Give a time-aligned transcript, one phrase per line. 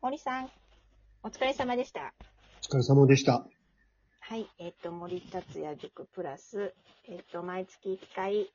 [0.00, 0.50] 森さん、
[1.22, 2.12] お疲れ様でした。
[2.60, 3.46] お疲れ様でした。
[4.20, 4.48] はい。
[4.58, 6.74] えっ、と、森達也塾プラス、
[7.08, 8.50] えっ、と、毎月1回、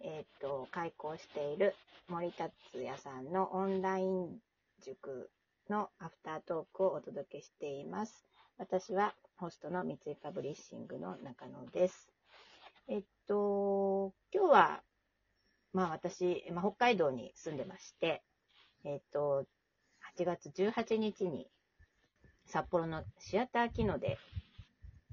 [0.00, 1.74] えっ、と、開講している
[2.08, 4.38] 森達也さんのオンライン
[4.84, 5.30] 塾
[5.68, 8.26] のアフタートークをお届けしています。
[8.56, 12.08] 私はホストの三井パブリッシングの中野です。
[12.88, 14.82] えっと、今日は、
[15.72, 18.22] まあ私、まあ、北海道に住んでまして、
[18.84, 19.44] えっと、
[20.16, 21.48] 8月18日に
[22.46, 24.18] 札幌のシアターキノで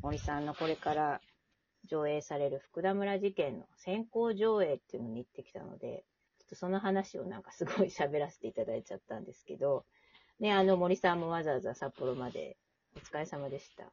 [0.02, 1.22] 森さんのこれから
[1.86, 6.06] 上映される福田村事件の先行上映っていうのに行ってきたので、
[6.40, 9.86] ちょっとその話をなんかすごい喋らせていただいちゃったんですけど、
[10.40, 12.58] ね、あの森さんもわざわざ札幌まで
[12.96, 13.92] お疲れ様でした。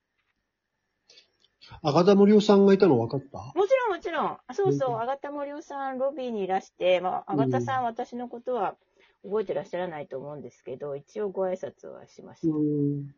[1.83, 3.39] 赤田森夫さんがいたの分かった？
[3.55, 4.39] もちろんもちろん。
[4.47, 8.77] あそうそうう、んあがた森尾さんロビーにいらして、まあ、あがたさん、私のことは
[9.25, 12.49] 覚えてらっしゃらないと思うんですけど、一応ご挨拶はしました。
[12.49, 13.15] うーん。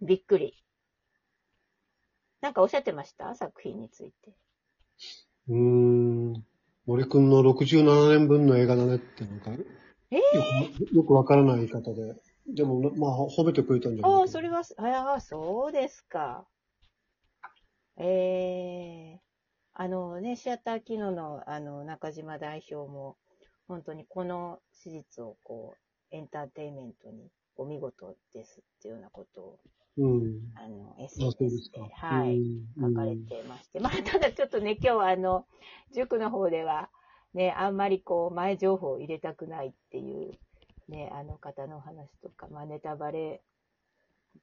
[0.00, 0.54] びっくり。
[2.40, 3.34] なんかおっしゃってました？
[3.34, 4.32] 作品について。
[5.48, 6.44] うーん。
[6.86, 9.58] 森くんの67年分の映画だねってなんか、よ
[10.10, 12.14] えー、くよくわからない言い方で。
[12.48, 16.44] でも、まあ、褒めてくれたんじゃないああ、それは、ああ、そうですか。
[18.04, 19.20] ええ
[19.74, 23.16] あのね、シアター機能の、あの、中島代表も、
[23.68, 25.74] 本当にこの史実を、こ
[26.12, 29.58] う、エンターテインメントに、お見事ですっていうようなことを、
[29.96, 30.40] うん。
[30.54, 31.80] あの、SNS で。
[31.94, 35.46] はい、うん書かれてまして、 まあ、ただちょっとね、今日はあの、
[35.94, 36.90] 塾の方では、
[37.32, 40.38] ね、あんまりこう、前情報を入れたくないっていう、
[40.88, 43.42] ね、あの方のお話とか、まあ、ネタバレ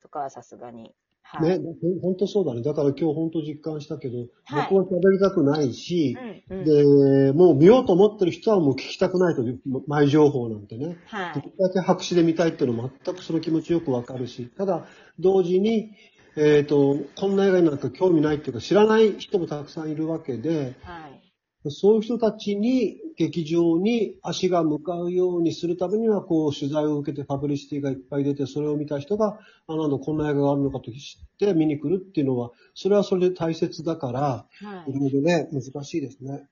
[0.01, 1.59] とかはさすがに、はい。
[1.59, 2.63] ね、ほ本当そうだね。
[2.63, 6.17] だから今日本当実感したけど、はい僕は喋りたくないし、
[6.49, 6.65] うん、うん。
[6.65, 10.97] で、もう見ようと思ってる人はもう聞きたくないという、前情報なんてね。
[11.05, 11.33] はい。
[11.35, 14.85] できるだけ白紙で見たいっていうのも全くその気持ちよくわかるし、ただ、
[15.19, 15.91] 同時に、
[16.35, 21.28] えっ、と、こんな映画になんか興味ないっていうか、知らない人もたくさんいるわけで、はい。
[21.67, 34.19] そういう人たちに劇場に足が向かうようにするためには、こう、取材を受けてパブリシティがいっぱい出て、それを見た人が、あ、なんだ、こんな映画があるのかと知って見に来るっていうのは、それはそれで大切だから、
[34.61, 34.99] はいい。
[34.99, 36.47] ろいろね、難しいですね。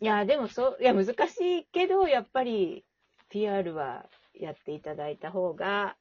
[0.00, 2.84] いや、でもそう、いや、難しいけど、やっぱり、
[3.30, 4.04] PR は
[4.34, 5.96] やっていただいた方が、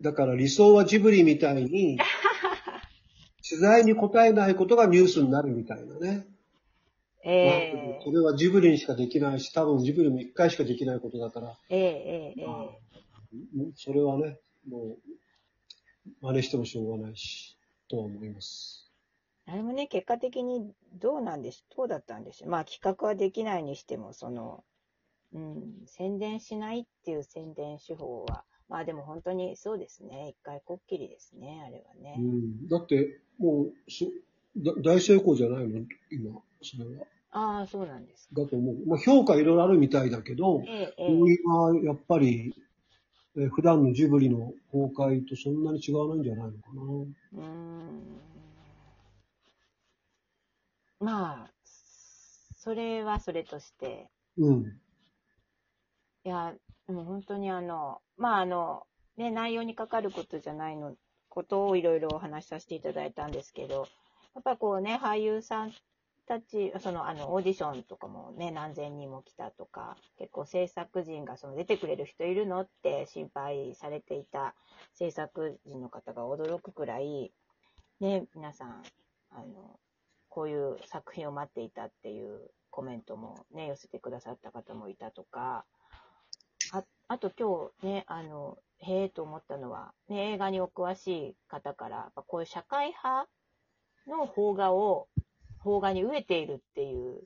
[0.00, 1.98] だから理想はジブリみたいに、
[3.46, 6.26] 取材に答えないことがニュースになるみたいなね。
[7.26, 12.46] ええそれはジブリにしかできないし、多分ジブリも一回しかできないことだから、ええええええ
[13.56, 14.38] もうそれはね、
[14.68, 14.98] もう、
[16.20, 17.56] 真似してもしょうがないし、
[17.88, 18.90] とは思います。
[19.46, 22.50] あれもね、結果的にどうなんでし、どうだったんでしょう。
[22.50, 24.64] まあ、企画はできないにしても、その、
[25.34, 30.30] うん、宣伝しないっていう宣伝手法は、まあでも本当にそうですね。
[30.30, 32.16] 一回こっきりですね、あれはね。
[32.18, 34.06] うん、だって、もうそ
[34.56, 35.80] だ、大成功じゃないの？
[36.10, 37.06] 今、それは。
[37.30, 38.40] ああ、そうなんですか。
[38.42, 38.86] だと思う。
[38.86, 41.04] まあ、評価いろいろあるみたいだけど、ええ
[41.46, 42.54] はやっぱり、
[43.36, 46.82] えー普段のジブリの公開とそんなに違わないんじゃないのかな。
[47.32, 48.20] えうーん。
[51.00, 51.50] まあ、
[52.56, 54.08] それはそれとして、
[54.38, 54.80] うん。
[56.24, 56.54] いや、
[56.86, 58.86] でも本当にあの、まああの、
[59.16, 60.96] ね、内容にかかることじゃないの、
[61.28, 63.88] ことをいろいろお話しさせていただいたんですけど、
[64.34, 65.72] やっぱこうね、俳優さん
[66.26, 74.54] たち、その、あの、オーディションとかもね、何千人も来たとか、結構制作陣がその出てくれる人いるのって心配されていた
[74.94, 77.32] 制作陣の方が驚くくらい、
[78.00, 78.82] ね、皆さん、
[79.30, 79.78] あの、
[80.28, 85.64] こういう作品を待っていたっていうコメントもね、寄せてくださった方もいたとか、
[87.14, 93.28] ああと今日ね、あの、へえと思ったのは、ね、映画にお詳しい方から、やっぱこういう社会派
[94.08, 95.06] の邦画を、
[95.62, 97.22] 邦画に飢えているっていう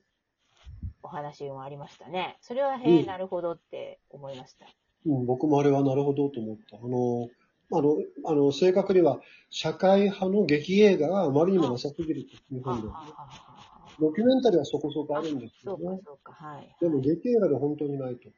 [1.02, 2.36] お話もありましたね。
[2.42, 4.66] それは、へえ、うんなるほどって思いました。
[5.06, 6.76] うん、僕もあれはなるほどと思った。
[6.76, 7.28] あの、
[7.72, 7.96] あの、
[8.30, 12.92] あの、正確には、社会派の劇映画があまりにもなさすぎると、日はあ本ではね。
[12.92, 13.68] はあはあはあ
[13.98, 16.76] ドキュメンタリーはそこそこあるんですけそうかどね。、そうか、はい。
[16.78, 18.28] でも劇映画で本当にないと。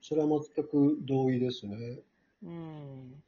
[0.00, 2.00] それは全く同意ですね。
[2.42, 3.22] うん。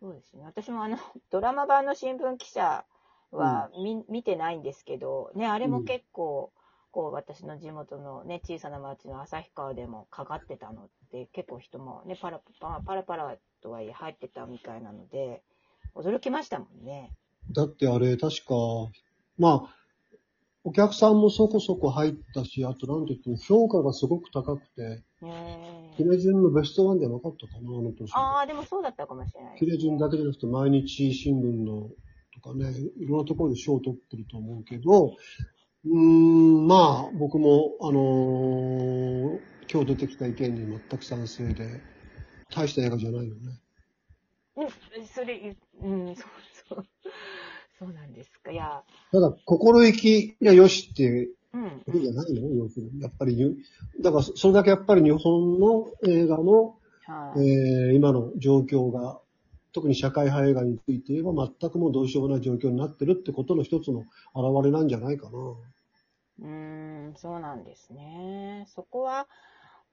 [0.00, 0.44] そうですね。
[0.44, 0.96] 私もあの、
[1.30, 2.84] ドラマ版の新聞記者
[3.30, 6.52] は見,、見てないんですけど、ね、あれも結構、
[6.90, 15.42] こう、私の地元のね、小さな町の旭川でもかかってたので、結構人もね、パラパラ、パラパラとはいえ入ってたみたいなので、
[15.94, 17.12] 驚きましたもんね。
[17.52, 18.54] だってあれ、確か、
[19.38, 19.74] まあ、
[20.64, 28.10] お客さんもそこそこ入ったし、あとなんといっても評価がすごく高くて、ねキレジュンのベストワンではなかったかな、あの年。
[28.14, 31.90] ああ、でもそうだったかもしれないキレジュンだけじゃなくて、毎日新聞の
[32.34, 35.16] とかね、いろんなところで賞を取ってると思うけど、
[35.84, 41.80] うーん、まあ、僕も、あのー今日出てきた意見に全く賛成で、
[42.54, 43.58] 大した映画じゃないよね。
[44.56, 46.26] うん、それ、うん、そう
[46.68, 46.86] そう。
[47.78, 48.52] そうなんですか。
[48.52, 51.82] いや、ただ、心意気がよしってうん。
[51.94, 52.48] いいじゃないの？
[52.54, 53.00] 要するに。
[53.00, 53.56] やっぱりに、
[54.00, 56.76] だからそれだけやっぱり日本の映画の、
[57.06, 57.48] はい。
[57.48, 59.20] えー今の状況が、
[59.72, 64.04] 特に社会派映画について言えば全くもうどうしようもない状況になってるってことの一つの
[64.34, 65.38] 表れなんじゃないかな。
[66.40, 66.46] うー
[67.12, 68.66] ん、そうなんですね。
[68.68, 69.28] そこは、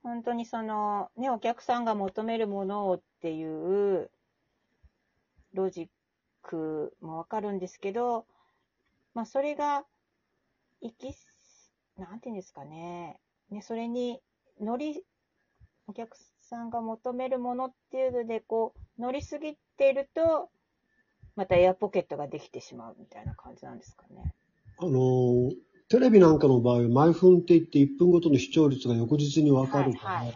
[0.04, 4.10] 本当にその、ね、お客さんが求めるものをっていう、
[5.54, 5.88] ロジッ
[6.42, 8.26] クもわかるんですけど、
[9.14, 9.86] まあ、それが、
[10.82, 11.29] いきす、
[12.00, 13.20] なんていうんですかね。
[13.52, 14.20] ね、それに
[14.60, 15.04] 乗り、
[15.88, 20.50] お客さんが求めるものっていうので、こう、乗りすぎていると、
[21.36, 24.34] またエアポケットができてしまうみたいな感じなんですかね。
[24.80, 25.52] あのー
[25.92, 30.36] テレビなんかの場合、毎分って言って1分ごとの視聴率が翌日にわかるから、はい、はい、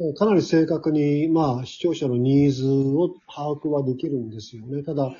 [0.00, 0.14] はい。
[0.14, 4.82] かなり正確に、まあ、視聴者のニーズを把握はできるんですよね。
[4.82, 5.12] ただ、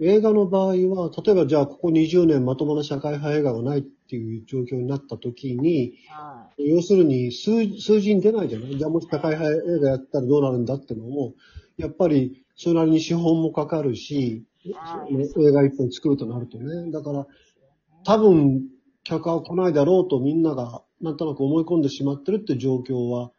[0.00, 8.78] 映画の場合は、例えばじゃあここ20年まともな社会派映画がないっていう状況になった時に、は要するに数数字に出ないじゃない？
[8.78, 11.34] じゃあもし社会派映画やったらどうなるんだってのも、
[11.76, 14.44] やっぱりそれなりに資本もかかるし、
[14.74, 16.90] はいね映画一本作るとなるとね。
[16.92, 17.26] だから、
[18.04, 18.62] 多分、
[19.02, 23.30] 客は来ないだろうとみんながなんとなく思い込んでしまってるって状況は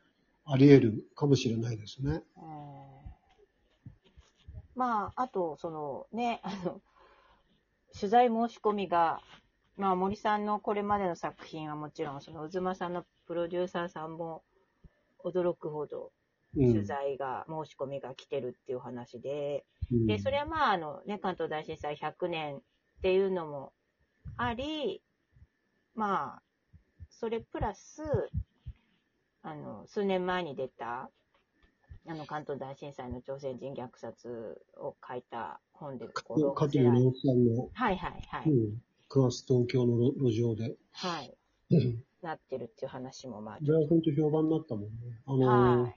[0.46, 2.22] あり得るかもしれないですね。
[2.38, 2.78] えー
[4.76, 6.82] まあ、あと、そのね、あの、
[8.00, 9.20] 取材申し込みが、
[9.78, 14.44] まあ、森さんのこれまでの作品はもちろん、その、渦間さんのプロデューサーさんも
[15.24, 16.12] 驚くほど
[16.56, 16.74] うん。
[16.74, 22.60] 取材が、申し込みが来てるっていう話で、うんで、それはまあ、あのね、関東大震災100年っ
[23.02, 23.74] ていうのも
[24.38, 25.02] あり、
[25.94, 26.42] まあ、
[27.10, 28.02] それプラス、
[29.44, 31.10] あの、数年前に出た、
[32.08, 36.56] あの、関東大震災の朝鮮人虐殺を書いた本で、こう
[37.74, 38.50] はいはいはい。
[38.50, 40.76] うん、9月東京の路路上で。
[40.92, 41.34] はい。
[41.72, 44.90] う んなってるっていう話もまあ、いや、本当評判になったもんね。
[45.26, 45.96] あのーはい。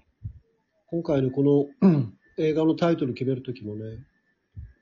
[0.87, 4.05] 今回のこのう ん映画のタイトル決めるときもね、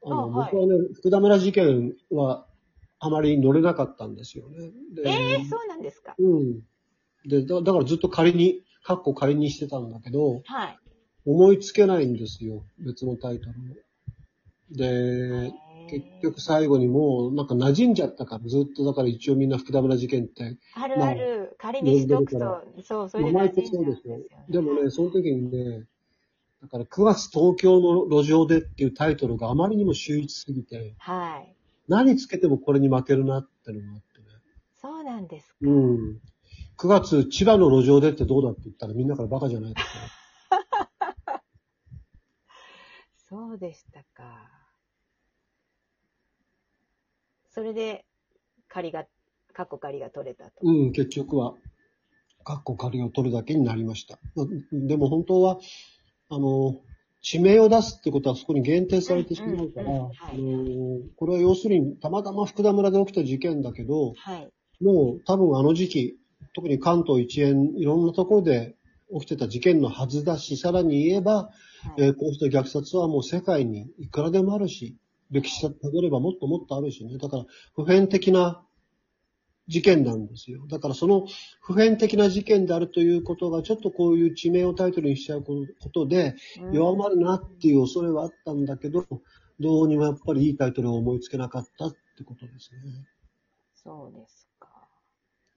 [0.05, 2.47] あの、あはい僕はね、福田村事件は
[2.99, 4.71] あまり乗れなかったんですよね。
[4.95, 6.15] でええそうなんですか。
[6.19, 6.63] うん。
[7.27, 10.79] で、だだからずっと仮に、カッコ仮にしてたんだけど、はい。
[11.27, 12.65] 思いつけないんですよ。
[12.79, 13.55] 別のタイトルを。
[14.71, 15.53] で、
[15.89, 24.25] 結局最後にもうなんか馴染んじゃったから、ずっとだから一応みんな福田村事件って、あるある、仮にしておくと、そう、それでんじゃうん年そうですよね。
[24.49, 25.87] でもね、その時にね、
[26.63, 31.55] だから9月東京の路上でっていうタイトルがあまりにも秀逸すぎて、はい。
[31.89, 34.27] 何つけてもこれに負けるなってのがあってね。
[34.81, 35.55] そうなんですか。
[35.63, 36.21] うん。
[36.77, 39.83] 9月千葉の路上でってどうだって言ったらみんなからバカじゃないか
[43.29, 44.58] そうでしたか。
[47.59, 48.05] それで、
[48.69, 49.05] 仮が、
[49.53, 50.53] 過去仮が取れたと。
[50.63, 51.55] うん、結局は、
[52.45, 54.21] カッコ仮を取るだけになりました。
[54.37, 55.59] までも本当は、
[56.29, 56.81] あの、
[57.21, 64.49] 地名を出すってことはそこに限定されてしまうから、これは要するにたまたま福田村で起きた事件だけど、はい。
[64.81, 66.17] もう多分あの時期、
[66.55, 68.77] 特に関東一円、いろんなところで
[69.13, 71.51] 起きてた事件のはずだし、さらに言えば、は
[71.99, 74.97] いえーこうした虐殺はもう世界にいくらでもあるし、
[75.31, 77.19] 歴史をたどればもっともっとあるしね。
[77.19, 77.45] だから
[77.75, 78.65] 普遍的な
[79.69, 80.67] 事件なんですよ。
[80.67, 81.27] だからその
[81.61, 85.55] 普遍的な事件であるということが、ちょっとこういう地名をタイトルにしちゃうこ
[85.93, 89.07] とで、うん弱まるなっていう恐れはあったんだけど、
[89.61, 93.07] どうにもやっぱりいいタイトルを思いつけなかったってことですね。
[93.75, 94.69] そうですか。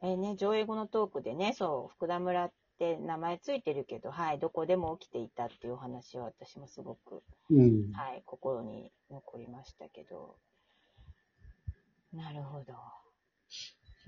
[0.02, 2.52] えーね、上映後のトークでね、そう、福田村っ
[2.82, 7.22] て名前ついてるけど、はい、どこでも起きていたっていうお話は私もすごく、
[7.52, 7.92] うん。
[7.92, 10.38] はい、心に残りましたけど。
[12.12, 12.74] なるほど。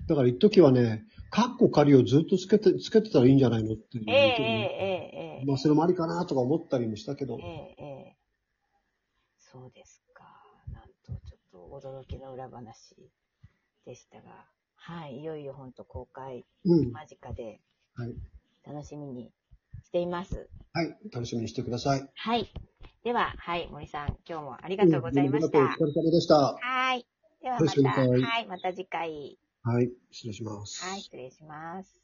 [0.08, 4.04] だから一時はね、カッコ仮をずっとつけて、つけてたらいいんじゃないのっていう。
[4.08, 7.74] ええええええまあそれもありかなとか思ったりもしたけどええ。
[7.78, 8.16] ええ
[9.38, 10.24] そうですか。
[10.72, 12.96] なんと、ちょっと驚きの裏話
[13.86, 16.92] でしたが、はい、いよいよ本当公開うん。
[16.92, 17.60] 間近で
[17.94, 18.14] はい。
[18.66, 19.30] 楽しみに
[19.84, 20.48] しています。
[20.72, 20.96] はい。
[21.12, 22.08] 楽しみにしてください。
[22.14, 22.50] はい。
[23.04, 25.58] では、はい、森さん、今日もありがとうございました。
[25.58, 26.36] うんありがとうお疲れ様でした。
[26.60, 27.06] はい。
[27.42, 29.38] ではまた、はい、また次回。
[29.62, 30.84] はい、失礼します。
[30.84, 32.03] はい、失礼します。